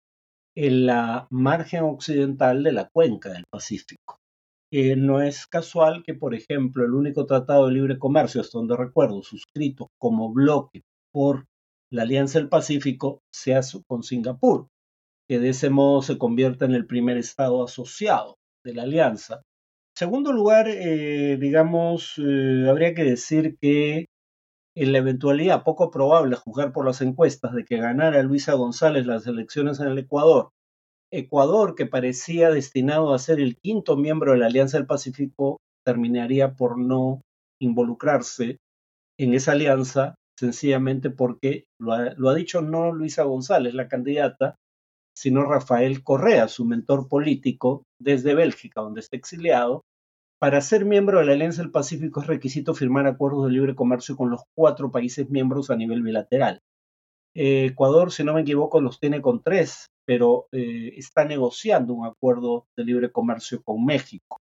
en 0.57 0.87
la 0.87 1.27
margen 1.31 1.85
occidental 1.85 2.63
de 2.63 2.73
la 2.73 2.89
cuenca 2.89 3.31
del 3.31 3.45
Pacífico. 3.51 4.19
Eh, 4.73 4.97
no 4.97 5.21
es 5.21 5.47
casual 5.47 6.03
que, 6.03 6.15
por 6.15 6.35
ejemplo, 6.35 6.85
el 6.85 6.95
único 6.95 7.27
tratado 7.27 7.67
de 7.67 7.75
libre 7.75 7.99
comercio, 7.99 8.41
hasta 8.41 8.59
donde 8.59 8.77
recuerdo, 8.77 9.23
suscrito 9.23 9.91
como 9.99 10.33
bloque 10.33 10.83
por 11.13 11.45
la 11.91 12.03
Alianza 12.03 12.39
del 12.39 12.49
Pacífico, 12.49 13.21
sea 13.31 13.61
con 13.87 14.03
Singapur, 14.03 14.69
que 15.29 15.39
de 15.39 15.51
ese 15.51 15.69
modo 15.69 16.01
se 16.01 16.17
convierte 16.17 16.65
en 16.65 16.73
el 16.73 16.87
primer 16.87 17.19
estado 17.19 17.63
asociado 17.63 18.37
de 18.65 18.75
la 18.75 18.85
alianza. 18.85 19.43
En 19.95 19.99
segundo 19.99 20.33
lugar, 20.33 20.69
eh, 20.69 21.37
digamos, 21.39 22.15
eh, 22.17 22.67
habría 22.69 22.95
que 22.95 23.05
decir 23.05 23.57
que 23.61 24.07
en 24.75 24.93
la 24.93 24.99
eventualidad 24.99 25.65
poco 25.65 25.91
probable, 25.91 26.37
juzgar 26.37 26.73
por 26.73 26.87
las 26.87 27.01
encuestas, 27.01 27.53
de 27.55 27.65
que 27.65 27.77
ganara 27.77 28.23
Luisa 28.23 28.55
González 28.55 29.07
las 29.07 29.27
elecciones 29.27 29.81
en 29.81 29.89
el 29.89 29.99
Ecuador, 29.99 30.51
Ecuador, 31.13 31.75
que 31.75 31.85
parecía 31.85 32.51
destinado 32.51 33.13
a 33.13 33.19
ser 33.19 33.39
el 33.39 33.57
quinto 33.57 33.97
miembro 33.97 34.33
de 34.33 34.39
la 34.39 34.47
Alianza 34.47 34.79
del 34.79 34.87
Pacífico, 34.87 35.59
terminaría 35.85 36.55
por 36.55 36.79
no 36.79 37.21
involucrarse 37.61 38.57
en 39.19 39.35
esa 39.35 39.53
alianza, 39.53 40.15
sencillamente 40.39 41.11
porque 41.11 41.65
lo 41.79 41.93
ha, 41.93 42.15
lo 42.17 42.31
ha 42.31 42.35
dicho 42.35 42.63
no 42.63 42.93
Luisa 42.93 43.25
González, 43.25 43.75
la 43.75 43.89
candidata, 43.89 44.57
sino 45.15 45.45
Rafael 45.45 46.03
Correa, 46.03 46.49
su 46.49 46.65
mentor 46.65 47.09
político, 47.09 47.85
desde 48.01 48.35
Bélgica, 48.35 48.81
donde 48.81 49.01
está 49.01 49.17
exiliado. 49.17 49.83
Para 50.43 50.61
ser 50.61 50.85
miembro 50.85 51.21
de 51.21 51.25
la 51.25 51.35
Alianza 51.35 51.63
del 51.63 51.71
Pacífico 51.71 52.21
es 52.21 52.27
requisito 52.27 52.75
firmar 52.75 53.07
acuerdos 53.07 53.45
de 53.45 53.53
libre 53.53 53.77
comercio 53.77 54.17
con 54.17 54.29
los 54.29 54.43
cuatro 54.57 54.91
países 54.91 55.31
miembros 55.31 55.71
a 55.71 55.77
nivel 55.77 56.03
bilateral. 56.03 56.59
Eh, 57.33 57.67
Ecuador, 57.67 58.11
si 58.11 58.25
no 58.25 58.35
me 58.35 58.41
equivoco, 58.41 58.81
los 58.81 58.99
tiene 58.99 59.23
con 59.23 59.41
tres, 59.41 59.87
pero 60.05 60.49
eh, 60.51 60.95
está 60.97 61.25
negociando 61.25 61.95
un 61.95 62.07
acuerdo 62.07 62.65
de 62.77 62.85
libre 62.85 63.13
comercio 63.13 63.63
con 63.63 63.85
México. 63.85 64.39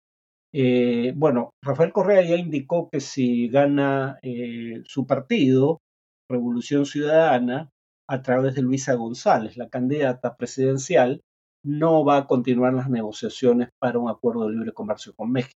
Eh, 0.54 1.14
bueno, 1.16 1.52
Rafael 1.64 1.94
Correa 1.94 2.24
ya 2.24 2.36
indicó 2.36 2.90
que 2.90 3.00
si 3.00 3.48
gana 3.48 4.20
su 4.84 5.08
partido, 5.08 5.80
Revolución 6.30 6.86
Ciudadana, 6.86 7.70
a 8.10 8.22
través 8.22 8.56
de 8.56 8.64
Luisa 8.64 8.96
González, 8.96 9.56
la 9.56 9.70
candidata 9.70 10.36
presidencial, 10.36 11.22
no 11.64 12.04
va 12.04 12.18
a 12.18 12.28
continuar 12.28 12.74
las 12.74 12.90
negociaciones 12.90 13.70
para 13.80 13.98
un 13.98 14.10
acuerdo 14.10 14.46
de 14.46 14.56
libre 14.56 14.74
comercio 14.74 15.14
con 15.16 15.32
México, 15.32 15.56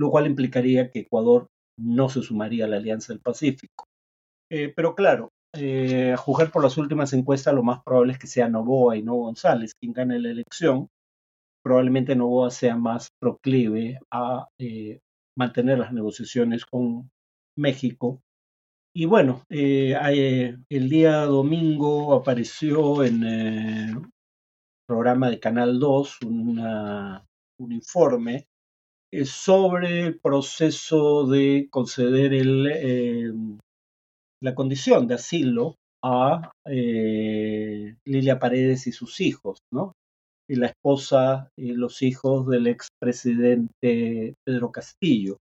lo 0.00 0.10
cual 0.10 0.26
implicaría 0.26 0.90
que 0.90 1.00
Ecuador 1.00 1.48
no 1.78 2.08
se 2.08 2.22
sumaría 2.22 2.64
a 2.64 2.68
la 2.68 2.78
Alianza 2.78 3.12
del 3.12 3.20
Pacífico. 3.20 3.84
Eh, 4.50 4.72
pero 4.74 4.94
claro, 4.94 5.28
eh, 5.54 6.12
a 6.12 6.16
juzgar 6.16 6.50
por 6.50 6.62
las 6.62 6.78
últimas 6.78 7.12
encuestas, 7.12 7.52
lo 7.52 7.62
más 7.62 7.82
probable 7.84 8.14
es 8.14 8.18
que 8.18 8.26
sea 8.26 8.48
Novoa 8.48 8.96
y 8.96 9.02
no 9.02 9.16
González 9.16 9.74
quien 9.78 9.92
gane 9.92 10.18
la 10.18 10.30
elección. 10.30 10.88
Probablemente 11.62 12.16
Novoa 12.16 12.50
sea 12.50 12.76
más 12.76 13.10
proclive 13.20 13.98
a 14.10 14.48
eh, 14.58 15.00
mantener 15.36 15.78
las 15.78 15.92
negociaciones 15.92 16.64
con 16.64 17.10
México 17.58 18.22
y 18.94 19.04
bueno, 19.04 19.44
el 19.50 20.88
día 20.88 21.26
domingo 21.26 22.14
apareció 22.14 23.04
en 23.04 23.22
el 23.22 24.02
programa 24.88 25.30
de 25.30 25.38
Canal 25.38 25.78
2 25.78 26.18
un 26.22 27.72
informe 27.72 28.49
sobre 29.24 30.06
el 30.06 30.18
proceso 30.18 31.26
de 31.26 31.68
conceder 31.70 32.32
el, 32.32 33.58
la 34.42 34.54
condición 34.54 35.06
de 35.06 35.14
asilo 35.14 35.76
a 36.02 36.52
Lilia 36.64 38.38
Paredes 38.38 38.86
y 38.86 38.92
sus 38.92 39.20
hijos, 39.20 39.58
¿no? 39.72 39.92
Y 40.48 40.56
la 40.56 40.66
esposa 40.66 41.50
y 41.56 41.72
los 41.72 42.02
hijos 42.02 42.46
del 42.48 42.66
expresidente 42.66 44.34
Pedro 44.44 44.72
Castillo. 44.72 45.36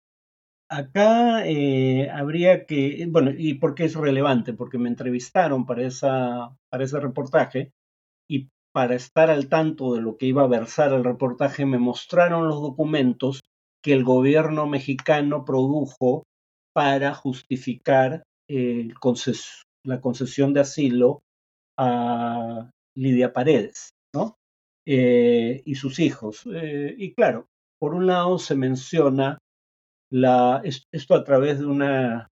Acá 0.72 1.48
eh, 1.48 2.12
habría 2.12 2.66
que, 2.68 3.08
bueno, 3.10 3.32
¿y 3.36 3.56
por 3.56 3.74
qué 3.74 3.86
es 3.86 3.96
relevante? 3.96 4.54
Porque 4.54 4.78
me 4.78 4.90
entrevistaron 4.90 5.66
para, 5.66 5.82
esa, 5.84 6.56
para 6.72 6.84
ese 6.84 7.00
reportaje 7.00 7.72
y 8.30 8.50
para 8.72 8.94
estar 8.94 9.32
al 9.32 9.50
tanto 9.50 9.96
de 9.96 10.02
lo 10.02 10.16
que 10.16 10.28
iba 10.28 10.44
a 10.44 10.48
versar 10.48 10.94
el 10.94 11.04
reportaje 11.04 11.66
me 11.66 11.80
mostraron 11.80 12.48
los 12.48 12.62
documentos 12.62 13.42
que 13.84 13.94
el 13.94 14.04
gobierno 14.04 14.68
mexicano 14.68 15.46
produjo 15.46 16.24
para 16.74 17.14
justificar 17.14 18.24
la 18.48 20.02
concesión 20.02 20.54
de 20.54 20.60
asilo 20.60 21.22
a 21.78 22.70
Lidia 22.96 23.32
Paredes, 23.32 23.92
¿no? 24.14 24.36
Eh, 24.86 25.62
y 25.66 25.76
sus 25.76 26.00
hijos. 26.00 26.48
Eh, 26.54 26.96
y 26.98 27.14
claro, 27.14 27.48
por 27.80 27.94
un 27.94 28.08
lado 28.08 28.40
se 28.40 28.56
menciona 28.56 29.38
esto 30.12 31.16
a 31.16 31.24
través 31.24 31.60
de 31.60 31.66
una, 31.68 32.28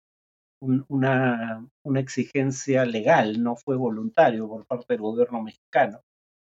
una, 0.60 1.68
exigencia 1.96 2.84
legal, 2.84 3.42
no 3.42 3.56
fue 3.56 3.76
voluntario 3.76 4.48
por 4.48 4.66
parte 4.66 4.94
del 4.94 5.02
gobierno 5.02 5.42
mexicano. 5.42 6.00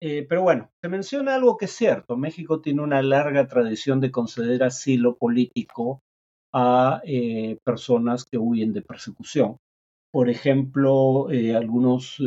Eh, 0.04 0.26
pero 0.28 0.42
bueno, 0.42 0.72
se 0.82 0.90
menciona 0.90 1.36
algo 1.36 1.58
que 1.58 1.66
es 1.66 1.72
cierto. 1.72 2.18
México 2.18 2.60
tiene 2.60 2.82
una 2.82 3.04
larga 3.04 3.48
tradición 3.48 4.00
de 4.02 4.12
conceder 4.12 4.64
asilo 4.64 5.16
político 5.16 6.02
a 6.52 7.02
eh, 7.06 7.60
personas 7.64 8.26
que 8.26 8.40
huyen 8.40 8.74
de 8.74 8.82
persecución. 8.82 9.58
Por 10.12 10.30
ejemplo, 10.30 11.30
eh, 11.32 11.56
algunos 11.56 12.18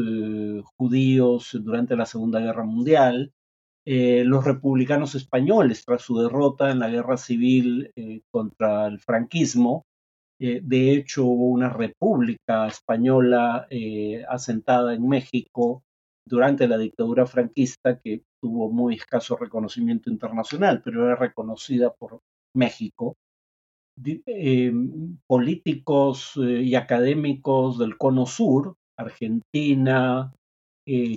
judíos 0.79 1.51
durante 1.63 1.97
la 1.97 2.07
Segunda 2.07 2.41
Guerra 2.41 2.65
Mundial, 2.65 3.33
los 3.87 4.45
republicanos 4.45 5.15
españoles 5.15 5.85
tras 5.85 6.01
su 6.01 6.19
derrota 6.19 6.71
en 6.71 6.79
la 6.79 6.89
guerra 6.89 7.19
civil 7.19 7.91
contra 8.31 8.87
el 8.87 8.99
franquismo. 9.01 9.85
De 10.39 10.93
hecho, 10.93 11.27
hubo 11.27 11.49
una 11.51 11.69
república 11.69 12.67
española 12.67 13.69
asentada 14.31 14.95
en 14.95 15.07
México 15.07 15.83
durante 16.27 16.67
la 16.67 16.79
dictadura 16.79 17.27
franquista 17.27 18.01
que 18.01 18.23
tuvo 18.43 18.71
muy 18.71 18.95
escaso 18.95 19.37
reconocimiento 19.37 20.11
internacional, 20.11 20.83
pero 20.83 21.05
era 21.07 21.17
reconocida 21.17 21.93
por 21.93 22.21
México. 22.55 23.17
políticos 25.27 26.33
y 26.37 26.75
académicos 26.75 27.79
del 27.79 27.97
Cono 27.97 28.27
Sur, 28.27 28.75
Argentina, 28.99 30.33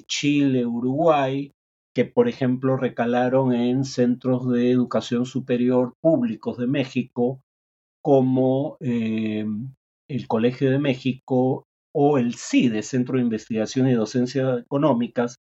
Chile, 0.07 0.65
Uruguay, 0.65 1.51
que, 1.97 2.05
por 2.05 2.27
ejemplo, 2.27 2.77
recalaron 2.77 3.53
en 3.53 3.83
centros 3.83 4.47
de 4.47 4.69
educación 4.69 5.25
superior 5.25 5.95
públicos 5.99 6.55
de 6.59 6.67
México, 6.67 7.41
como 8.03 8.77
eh, 8.79 9.47
el 10.07 10.27
Colegio 10.27 10.69
de 10.69 10.77
México 10.77 11.66
o 12.00 12.20
el 12.20 12.36
CIDE, 12.36 12.84
Centro 12.84 13.18
de 13.18 13.24
Investigación 13.24 13.88
y 13.88 13.94
Docencia 13.94 14.60
Económicas, 14.60 15.38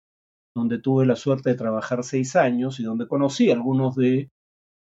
donde 0.56 0.80
tuve 0.80 1.06
la 1.06 1.18
suerte 1.18 1.50
de 1.50 1.58
trabajar 1.58 2.02
seis 2.06 2.38
años 2.38 2.80
y 2.80 2.84
donde 2.84 3.10
conocí 3.10 3.52
a 3.52 3.56
algunos 3.56 3.98
de 3.98 4.30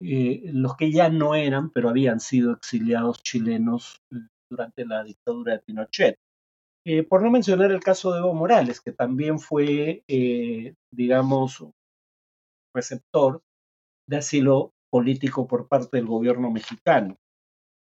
eh, 0.02 0.42
los 0.52 0.76
que 0.76 0.92
ya 0.92 1.08
no 1.08 1.34
eran, 1.34 1.70
pero 1.70 1.88
habían 1.88 2.20
sido 2.20 2.52
exiliados 2.52 3.24
chilenos 3.24 4.02
eh, 4.12 4.18
durante 4.50 4.86
la 4.86 5.06
dictadura 5.06 5.54
de 5.54 5.60
Pinochet. 5.60 6.18
Eh, 6.86 7.04
por 7.04 7.24
no 7.24 7.32
mencionar 7.32 7.72
el 7.72 7.80
caso 7.80 8.12
de 8.12 8.20
Evo 8.20 8.34
Morales, 8.34 8.82
que 8.82 8.92
también 8.92 9.40
fue, 9.40 10.04
digamos, 10.92 11.64
receptor 12.76 13.40
de 14.10 14.18
asilo 14.18 14.74
político 14.92 15.48
por 15.48 15.70
parte 15.70 15.96
del 15.96 16.08
gobierno 16.08 16.52
mexicano. 16.52 17.16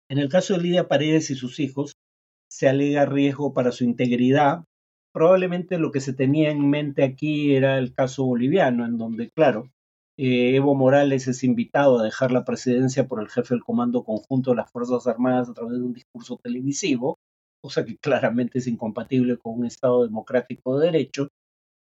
En 0.08 0.16
el 0.16 0.30
caso 0.30 0.54
de 0.54 0.60
Lidia 0.60 0.88
Paredes 0.88 1.28
y 1.28 1.34
sus 1.34 1.60
hijos, 1.60 1.98
se 2.54 2.68
alega 2.68 3.04
riesgo 3.04 3.52
para 3.52 3.72
su 3.72 3.82
integridad. 3.82 4.64
Probablemente 5.12 5.76
lo 5.78 5.90
que 5.90 6.00
se 6.00 6.12
tenía 6.12 6.52
en 6.52 6.70
mente 6.70 7.02
aquí 7.02 7.54
era 7.56 7.78
el 7.78 7.92
caso 7.92 8.24
boliviano, 8.24 8.86
en 8.86 8.96
donde, 8.96 9.30
claro, 9.30 9.72
eh, 10.16 10.54
Evo 10.54 10.76
Morales 10.76 11.26
es 11.26 11.42
invitado 11.42 11.98
a 11.98 12.04
dejar 12.04 12.30
la 12.30 12.44
presidencia 12.44 13.08
por 13.08 13.20
el 13.20 13.28
jefe 13.28 13.54
del 13.54 13.64
Comando 13.64 14.04
Conjunto 14.04 14.50
de 14.50 14.58
las 14.58 14.70
Fuerzas 14.70 15.04
Armadas 15.08 15.48
a 15.50 15.54
través 15.54 15.78
de 15.78 15.84
un 15.84 15.94
discurso 15.94 16.38
televisivo, 16.40 17.18
cosa 17.60 17.84
que 17.84 17.96
claramente 17.96 18.58
es 18.58 18.68
incompatible 18.68 19.36
con 19.36 19.58
un 19.58 19.66
Estado 19.66 20.04
democrático 20.04 20.78
de 20.78 20.86
derecho, 20.86 21.28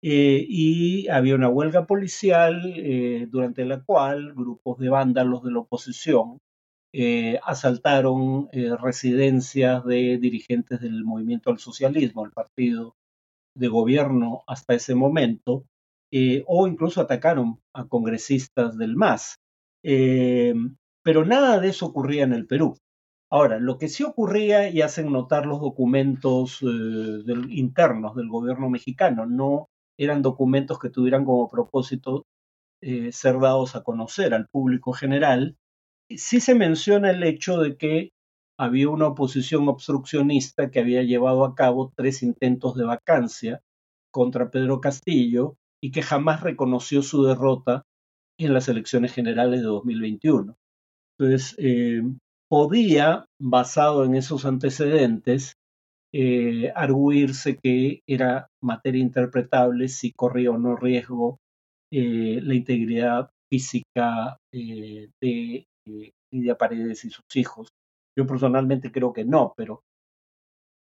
eh, 0.02 0.44
y 0.50 1.08
había 1.10 1.36
una 1.36 1.50
huelga 1.50 1.86
policial 1.86 2.74
eh, 2.76 3.28
durante 3.30 3.66
la 3.66 3.84
cual 3.84 4.34
grupos 4.34 4.80
de 4.80 4.90
vándalos 4.90 5.44
de 5.44 5.52
la 5.52 5.60
oposición 5.60 6.40
eh, 6.98 7.42
asaltaron 7.44 8.48
residencias 8.82 9.84
de 9.84 10.18
dirigentes 10.18 10.80
del 10.80 11.04
movimiento 11.04 11.50
al 11.50 11.60
socialismo, 11.60 12.24
el 12.24 12.32
partido 12.32 12.96
de 13.54 13.68
gobierno 13.68 14.44
hasta 14.48 14.76
ese 14.76 14.96
momento, 14.96 15.66
eh, 16.10 16.46
o 16.48 16.68
incluso 16.68 17.02
atacaron 17.02 17.60
a 17.74 17.86
congresistas 17.90 18.78
del 18.78 18.96
MAS. 18.96 19.36
Eh, 19.84 20.54
pero 21.04 21.26
nada 21.26 21.60
de 21.60 21.68
eso 21.68 21.88
ocurría 21.88 22.24
en 22.24 22.32
el 22.32 22.48
Perú. 22.48 22.78
Ahora, 23.30 23.60
lo 23.60 23.78
que 23.78 23.90
sí 23.90 24.04
ocurría, 24.04 24.70
y 24.70 24.82
hacen 24.82 25.12
notar 25.12 25.46
los 25.46 25.60
documentos 25.60 26.62
internos 26.62 28.16
del 28.16 28.30
gobierno 28.30 28.70
mexicano, 28.70 29.26
no 29.26 29.68
eran 29.98 30.22
documentos 30.22 30.80
que 30.80 30.90
tuvieran 30.90 31.26
como 31.26 31.50
propósito 31.50 32.24
ser 32.80 33.40
dados 33.40 33.76
a 33.76 33.84
conocer 33.84 34.34
al 34.34 34.48
público 34.48 34.94
general, 34.94 35.58
sí 36.10 36.40
se 36.40 36.56
menciona 36.56 37.12
el 37.12 37.24
hecho 37.24 37.60
de 37.60 37.78
que 37.78 38.12
había 38.58 38.90
una 38.90 39.08
oposición 39.08 39.68
obstruccionista 39.68 40.72
que 40.72 40.80
había 40.80 41.04
llevado 41.04 41.44
a 41.44 41.56
cabo 41.56 41.92
tres 41.96 42.24
intentos 42.24 42.76
de 42.76 42.86
vacancia 42.86 43.62
contra 44.12 44.50
Pedro 44.50 44.80
Castillo 44.80 45.56
y 45.84 45.92
que 45.92 46.02
jamás 46.02 46.42
reconoció 46.42 47.02
su 47.02 47.24
derrota 47.24 47.84
en 48.40 48.54
las 48.54 48.70
elecciones 48.70 49.14
generales 49.14 49.60
de 49.60 49.68
2021. 49.68 50.56
Entonces, 51.18 51.56
eh, 51.58 52.02
podía, 52.50 53.26
basado 53.40 54.06
en 54.06 54.16
esos 54.16 54.46
antecedentes, 54.46 55.54
eh, 56.14 56.72
arguirse 56.76 57.58
que 57.62 58.02
era 58.08 58.48
materia 58.62 59.02
interpretable 59.02 59.90
si 59.90 60.14
corría 60.14 60.52
o 60.52 60.58
no 60.58 60.78
riesgo 60.78 61.40
eh, 61.92 62.40
la 62.42 62.56
integridad 62.56 63.30
física 63.50 64.38
de 64.52 65.66
Lidia 66.32 66.58
Paredes 66.58 67.06
y 67.06 67.10
sus 67.10 67.26
hijos 67.36 67.70
yo 68.18 68.26
personalmente 68.26 68.92
creo 68.92 69.14
que 69.14 69.26
no, 69.26 69.54
pero 69.58 69.84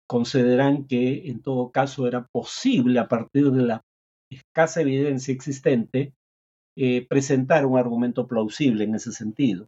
consideran 0.07 0.87
que 0.87 1.29
en 1.29 1.41
todo 1.41 1.71
caso 1.71 2.07
era 2.07 2.27
posible 2.33 2.99
a 2.99 3.07
partir 3.07 3.51
de 3.51 3.63
la 3.63 3.81
escasa 4.29 4.81
evidencia 4.81 5.33
existente 5.33 6.13
eh, 6.77 7.05
presentar 7.07 7.65
un 7.65 7.77
argumento 7.77 8.27
plausible 8.27 8.83
en 8.83 8.95
ese 8.95 9.11
sentido. 9.11 9.67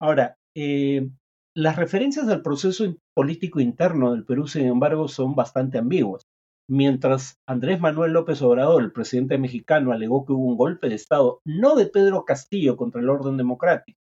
Ahora, 0.00 0.36
eh, 0.56 1.10
las 1.56 1.76
referencias 1.76 2.28
al 2.28 2.42
proceso 2.42 2.94
político 3.14 3.60
interno 3.60 4.12
del 4.12 4.24
Perú, 4.24 4.46
sin 4.46 4.66
embargo, 4.66 5.08
son 5.08 5.34
bastante 5.34 5.78
ambiguas. 5.78 6.22
Mientras 6.68 7.36
Andrés 7.46 7.80
Manuel 7.80 8.12
López 8.12 8.40
Obrador, 8.42 8.82
el 8.82 8.92
presidente 8.92 9.36
mexicano, 9.36 9.92
alegó 9.92 10.24
que 10.24 10.32
hubo 10.32 10.46
un 10.46 10.56
golpe 10.56 10.88
de 10.88 10.94
Estado, 10.94 11.40
no 11.44 11.74
de 11.76 11.86
Pedro 11.86 12.24
Castillo 12.24 12.76
contra 12.76 13.00
el 13.00 13.10
orden 13.10 13.36
democrático, 13.36 13.98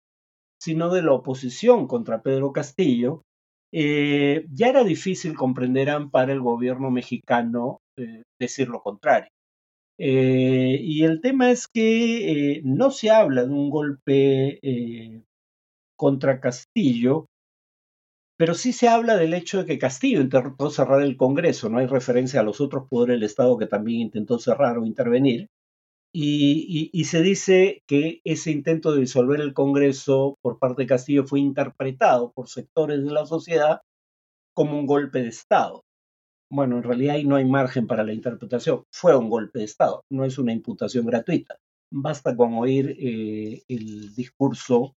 sino 0.60 0.90
de 0.92 1.02
la 1.02 1.12
oposición 1.12 1.86
contra 1.86 2.22
Pedro 2.22 2.52
Castillo, 2.52 3.22
eh, 3.72 4.46
ya 4.52 4.68
era 4.68 4.84
difícil, 4.84 5.34
comprenderán, 5.36 6.10
para 6.10 6.32
el 6.32 6.40
gobierno 6.40 6.90
mexicano 6.90 7.80
eh, 7.96 8.22
decir 8.38 8.68
lo 8.68 8.82
contrario. 8.82 9.30
Eh, 9.98 10.78
y 10.80 11.04
el 11.04 11.20
tema 11.20 11.50
es 11.50 11.68
que 11.68 12.60
no 12.64 12.90
se 12.90 13.10
habla 13.10 13.44
de 13.44 13.52
un 13.52 13.70
golpe 13.70 14.60
contra 15.96 16.40
Castillo, 16.40 17.26
pero 18.38 18.54
sí 18.54 18.72
se 18.72 18.88
habla 18.88 19.16
del 19.16 19.34
hecho 19.34 19.58
de 19.58 19.66
que 19.66 19.78
Castillo 19.78 20.22
intentó 20.22 20.70
cerrar 20.70 21.02
el 21.02 21.16
Congreso, 21.18 21.68
no 21.68 21.78
hay 21.78 21.86
referencia 21.86 22.40
a 22.40 22.42
los 22.42 22.60
otros 22.62 22.88
poderes 22.88 23.16
del 23.16 23.24
Estado 23.24 23.58
que 23.58 23.66
también 23.66 24.00
intentó 24.00 24.38
cerrar 24.38 24.78
o 24.78 24.86
intervenir, 24.86 25.48
y, 26.12 27.04
se 27.04 27.22
dice 27.22 27.82
que 27.86 28.20
ese 28.24 28.50
intento 28.50 28.92
de 28.92 29.00
disolver 29.00 29.40
el 29.40 29.54
Congreso 29.54 30.38
por 30.42 30.58
parte 30.58 30.82
de 30.82 30.88
Castillo 30.88 31.24
fue 31.24 31.40
interpretado 31.40 32.32
por 32.32 32.48
sectores 32.48 33.04
de 33.04 33.12
la 33.12 33.26
sociedad 33.26 33.80
como 34.54 34.78
un 34.78 34.86
golpe 34.86 35.22
de 35.22 35.28
Estado. 35.28 35.84
Bueno, 36.50 36.78
en 36.78 36.82
realidad 36.82 37.16
ahí 37.16 37.24
no 37.24 37.36
hay 37.36 37.44
margen 37.44 37.86
para 37.86 38.02
la 38.04 38.12
interpretación. 38.12 38.84
Fue 38.92 39.16
un 39.16 39.30
golpe 39.30 39.60
de 39.60 39.64
Estado, 39.66 40.02
no 40.10 40.24
es 40.24 40.38
una 40.38 40.52
imputación 40.52 41.06
gratuita. 41.06 41.58
Basta 41.92 42.36
con 42.36 42.54
oír 42.54 42.96
eh, 42.98 43.62
el 43.68 44.14
discurso 44.14 44.94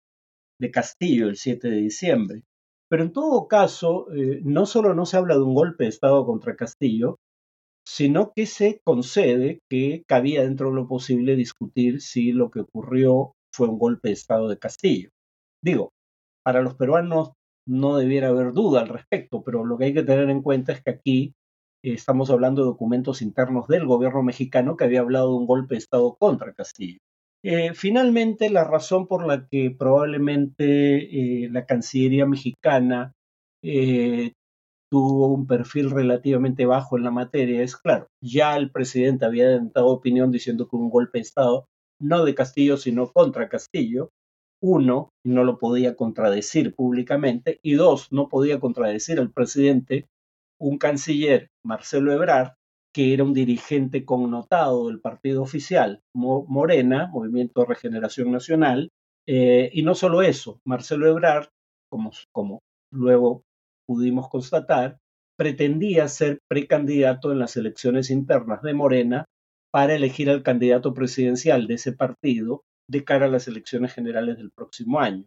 de 0.60 0.70
Castillo 0.70 1.28
el 1.28 1.36
7 1.36 1.68
de 1.68 1.76
diciembre. 1.76 2.42
Pero 2.88 3.04
en 3.04 3.12
todo 3.12 3.46
caso, 3.48 4.12
eh, 4.12 4.40
no 4.44 4.66
solo 4.66 4.94
no 4.94 5.06
se 5.06 5.16
habla 5.16 5.34
de 5.34 5.42
un 5.42 5.54
golpe 5.54 5.84
de 5.84 5.90
Estado 5.90 6.26
contra 6.26 6.56
Castillo, 6.56 7.18
sino 7.86 8.32
que 8.34 8.46
se 8.46 8.80
concede 8.84 9.60
que 9.70 10.04
cabía 10.06 10.42
dentro 10.42 10.70
de 10.70 10.76
lo 10.76 10.88
posible 10.88 11.36
discutir 11.36 12.00
si 12.00 12.32
lo 12.32 12.50
que 12.50 12.60
ocurrió 12.60 13.32
fue 13.52 13.68
un 13.68 13.78
golpe 13.78 14.08
de 14.08 14.14
Estado 14.14 14.48
de 14.48 14.58
Castillo. 14.58 15.10
Digo, 15.62 15.92
para 16.44 16.62
los 16.62 16.74
peruanos 16.74 17.32
no 17.66 17.96
debiera 17.96 18.28
haber 18.28 18.52
duda 18.52 18.80
al 18.80 18.88
respecto, 18.88 19.42
pero 19.42 19.64
lo 19.64 19.78
que 19.78 19.86
hay 19.86 19.94
que 19.94 20.02
tener 20.02 20.28
en 20.30 20.42
cuenta 20.42 20.72
es 20.72 20.82
que 20.82 20.90
aquí 20.90 21.34
estamos 21.82 22.30
hablando 22.30 22.62
de 22.62 22.68
documentos 22.68 23.22
internos 23.22 23.68
del 23.68 23.86
gobierno 23.86 24.22
mexicano 24.22 24.76
que 24.76 24.84
había 24.84 25.00
hablado 25.00 25.30
de 25.30 25.36
un 25.36 25.46
golpe 25.46 25.74
de 25.74 25.78
Estado 25.78 26.16
contra 26.18 26.54
Castillo. 26.54 26.98
Eh, 27.42 27.74
finalmente, 27.74 28.48
la 28.48 28.64
razón 28.64 29.06
por 29.06 29.26
la 29.26 29.46
que 29.46 29.70
probablemente 29.70 31.44
eh, 31.44 31.50
la 31.50 31.66
Cancillería 31.66 32.24
mexicana 32.24 33.12
eh, 33.62 34.32
tuvo 34.94 35.26
un 35.26 35.48
perfil 35.48 35.90
relativamente 35.90 36.66
bajo 36.66 36.96
en 36.96 37.02
la 37.02 37.10
materia 37.10 37.62
es 37.62 37.76
claro, 37.76 38.06
ya 38.22 38.56
el 38.56 38.70
presidente 38.70 39.24
había 39.24 39.58
dado 39.58 39.88
opinión 39.88 40.30
diciendo 40.30 40.68
que 40.68 40.76
un 40.76 40.88
golpe 40.88 41.18
de 41.18 41.22
Estado, 41.22 41.66
no 42.00 42.24
de 42.24 42.36
Castillo, 42.36 42.76
sino 42.76 43.10
contra 43.10 43.48
Castillo, 43.48 44.10
uno, 44.62 45.08
no 45.26 45.42
lo 45.42 45.58
podía 45.58 45.96
contradecir 45.96 46.76
públicamente, 46.76 47.58
y 47.60 47.74
dos, 47.74 48.12
no 48.12 48.28
podía 48.28 48.60
contradecir 48.60 49.18
al 49.18 49.32
presidente 49.32 50.06
un 50.60 50.78
canciller, 50.78 51.48
Marcelo 51.64 52.12
Ebrard, 52.12 52.52
que 52.94 53.14
era 53.14 53.24
un 53.24 53.34
dirigente 53.34 54.04
connotado 54.04 54.86
del 54.86 55.00
partido 55.00 55.42
oficial, 55.42 56.02
Morena, 56.14 57.08
Movimiento 57.08 57.62
de 57.62 57.66
Regeneración 57.66 58.30
Nacional, 58.30 58.90
eh, 59.26 59.70
y 59.72 59.82
no 59.82 59.96
solo 59.96 60.22
eso, 60.22 60.60
Marcelo 60.64 61.08
Ebrard, 61.08 61.48
como, 61.90 62.12
como 62.30 62.60
luego 62.92 63.42
pudimos 63.86 64.28
constatar, 64.28 64.98
pretendía 65.36 66.08
ser 66.08 66.40
precandidato 66.48 67.32
en 67.32 67.38
las 67.38 67.56
elecciones 67.56 68.10
internas 68.10 68.62
de 68.62 68.74
Morena 68.74 69.24
para 69.72 69.94
elegir 69.94 70.30
al 70.30 70.42
candidato 70.42 70.94
presidencial 70.94 71.66
de 71.66 71.74
ese 71.74 71.92
partido 71.92 72.62
de 72.88 73.04
cara 73.04 73.26
a 73.26 73.30
las 73.30 73.48
elecciones 73.48 73.92
generales 73.92 74.36
del 74.36 74.50
próximo 74.52 75.00
año. 75.00 75.24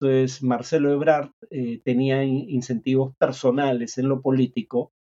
Entonces, 0.00 0.42
Marcelo 0.42 0.92
Ebrard 0.92 1.30
eh, 1.50 1.80
tenía 1.84 2.24
incentivos 2.24 3.14
personales 3.16 3.98
en 3.98 4.08
lo 4.08 4.20
político 4.20 4.92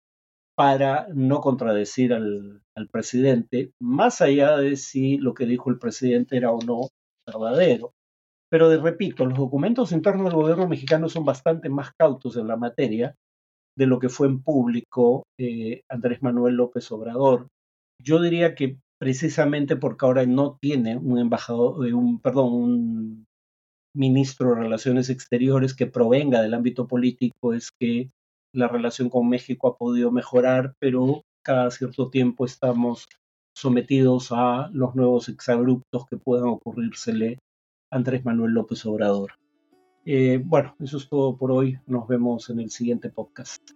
para 0.55 1.09
no 1.15 1.41
contradecir 1.41 2.13
al, 2.13 2.63
al, 2.75 2.89
presidente, 2.89 3.73
más 3.81 4.21
allá 4.21 4.59
de 4.59 4.77
si 4.77 5.17
lo 5.17 5.33
que 5.33 5.47
dijo 5.47 5.71
el 5.71 5.79
presidente 5.79 6.37
era 6.37 6.53
o 6.53 6.61
no 6.61 6.89
verdadero. 7.27 7.95
Pero 8.51 8.69
de, 8.69 8.79
repito, 8.79 9.25
los 9.25 9.39
documentos 9.39 9.93
internos 9.93 10.27
del 10.27 10.35
gobierno 10.35 10.69
mexicano 10.69 11.09
son 11.09 11.25
bastante 11.25 11.69
más 11.69 11.93
cautos 11.97 12.37
en 12.37 12.49
la 12.49 12.57
materia 12.57 13.15
de 13.79 13.87
lo 13.87 13.99
que 13.99 14.09
fue 14.09 14.27
en 14.27 14.43
público 14.43 15.23
eh, 15.39 15.83
Andrés 15.89 16.23
Manuel 16.23 16.57
López 16.57 16.91
Obrador. 16.91 17.47
Yo 18.03 18.21
diría 18.21 18.55
que 18.55 18.79
precisamente 19.01 19.77
porque 19.77 20.05
ahora 20.05 20.27
no 20.27 20.59
tiene 20.61 20.97
un 20.97 21.19
embajador, 21.19 21.87
eh, 21.87 21.95
un, 21.95 22.21
perdón, 22.21 22.53
un 22.53 23.27
ministro 23.95 24.51
de 24.51 24.57
Relaciones 24.57 25.11
Exteriores 25.11 25.75
que 25.75 25.87
provenga 25.87 26.43
del 26.43 26.55
ámbito 26.55 26.87
político, 26.87 27.55
es 27.55 27.71
que 27.79 28.11
la 28.53 28.69
relación 28.69 29.09
con 29.09 29.29
México 29.29 29.69
ha 29.69 29.77
podido 29.77 30.11
mejorar, 30.11 30.75
pero 30.81 31.23
cada 31.45 31.71
cierto 31.71 32.11
tiempo 32.11 32.45
estamos 32.45 33.07
sometidos 33.57 34.33
a 34.33 34.71
los 34.73 34.95
nuevos 34.95 35.29
exabruptos 35.29 36.07
que 36.09 36.17
puedan 36.17 36.49
ocurrírsele 36.49 37.39
Andrés 37.91 38.25
Manuel 38.25 38.53
López 38.53 38.85
Obrador. 38.87 39.33
Eh, 40.05 40.41
bueno, 40.45 40.75
eso 40.81 40.97
es 40.97 41.09
todo 41.09 41.37
por 41.37 41.51
hoy. 41.51 41.79
Nos 41.87 42.09
vemos 42.09 42.49
en 42.51 42.61
el 42.61 42.71
siguiente 42.71 43.11
podcast. 43.11 43.73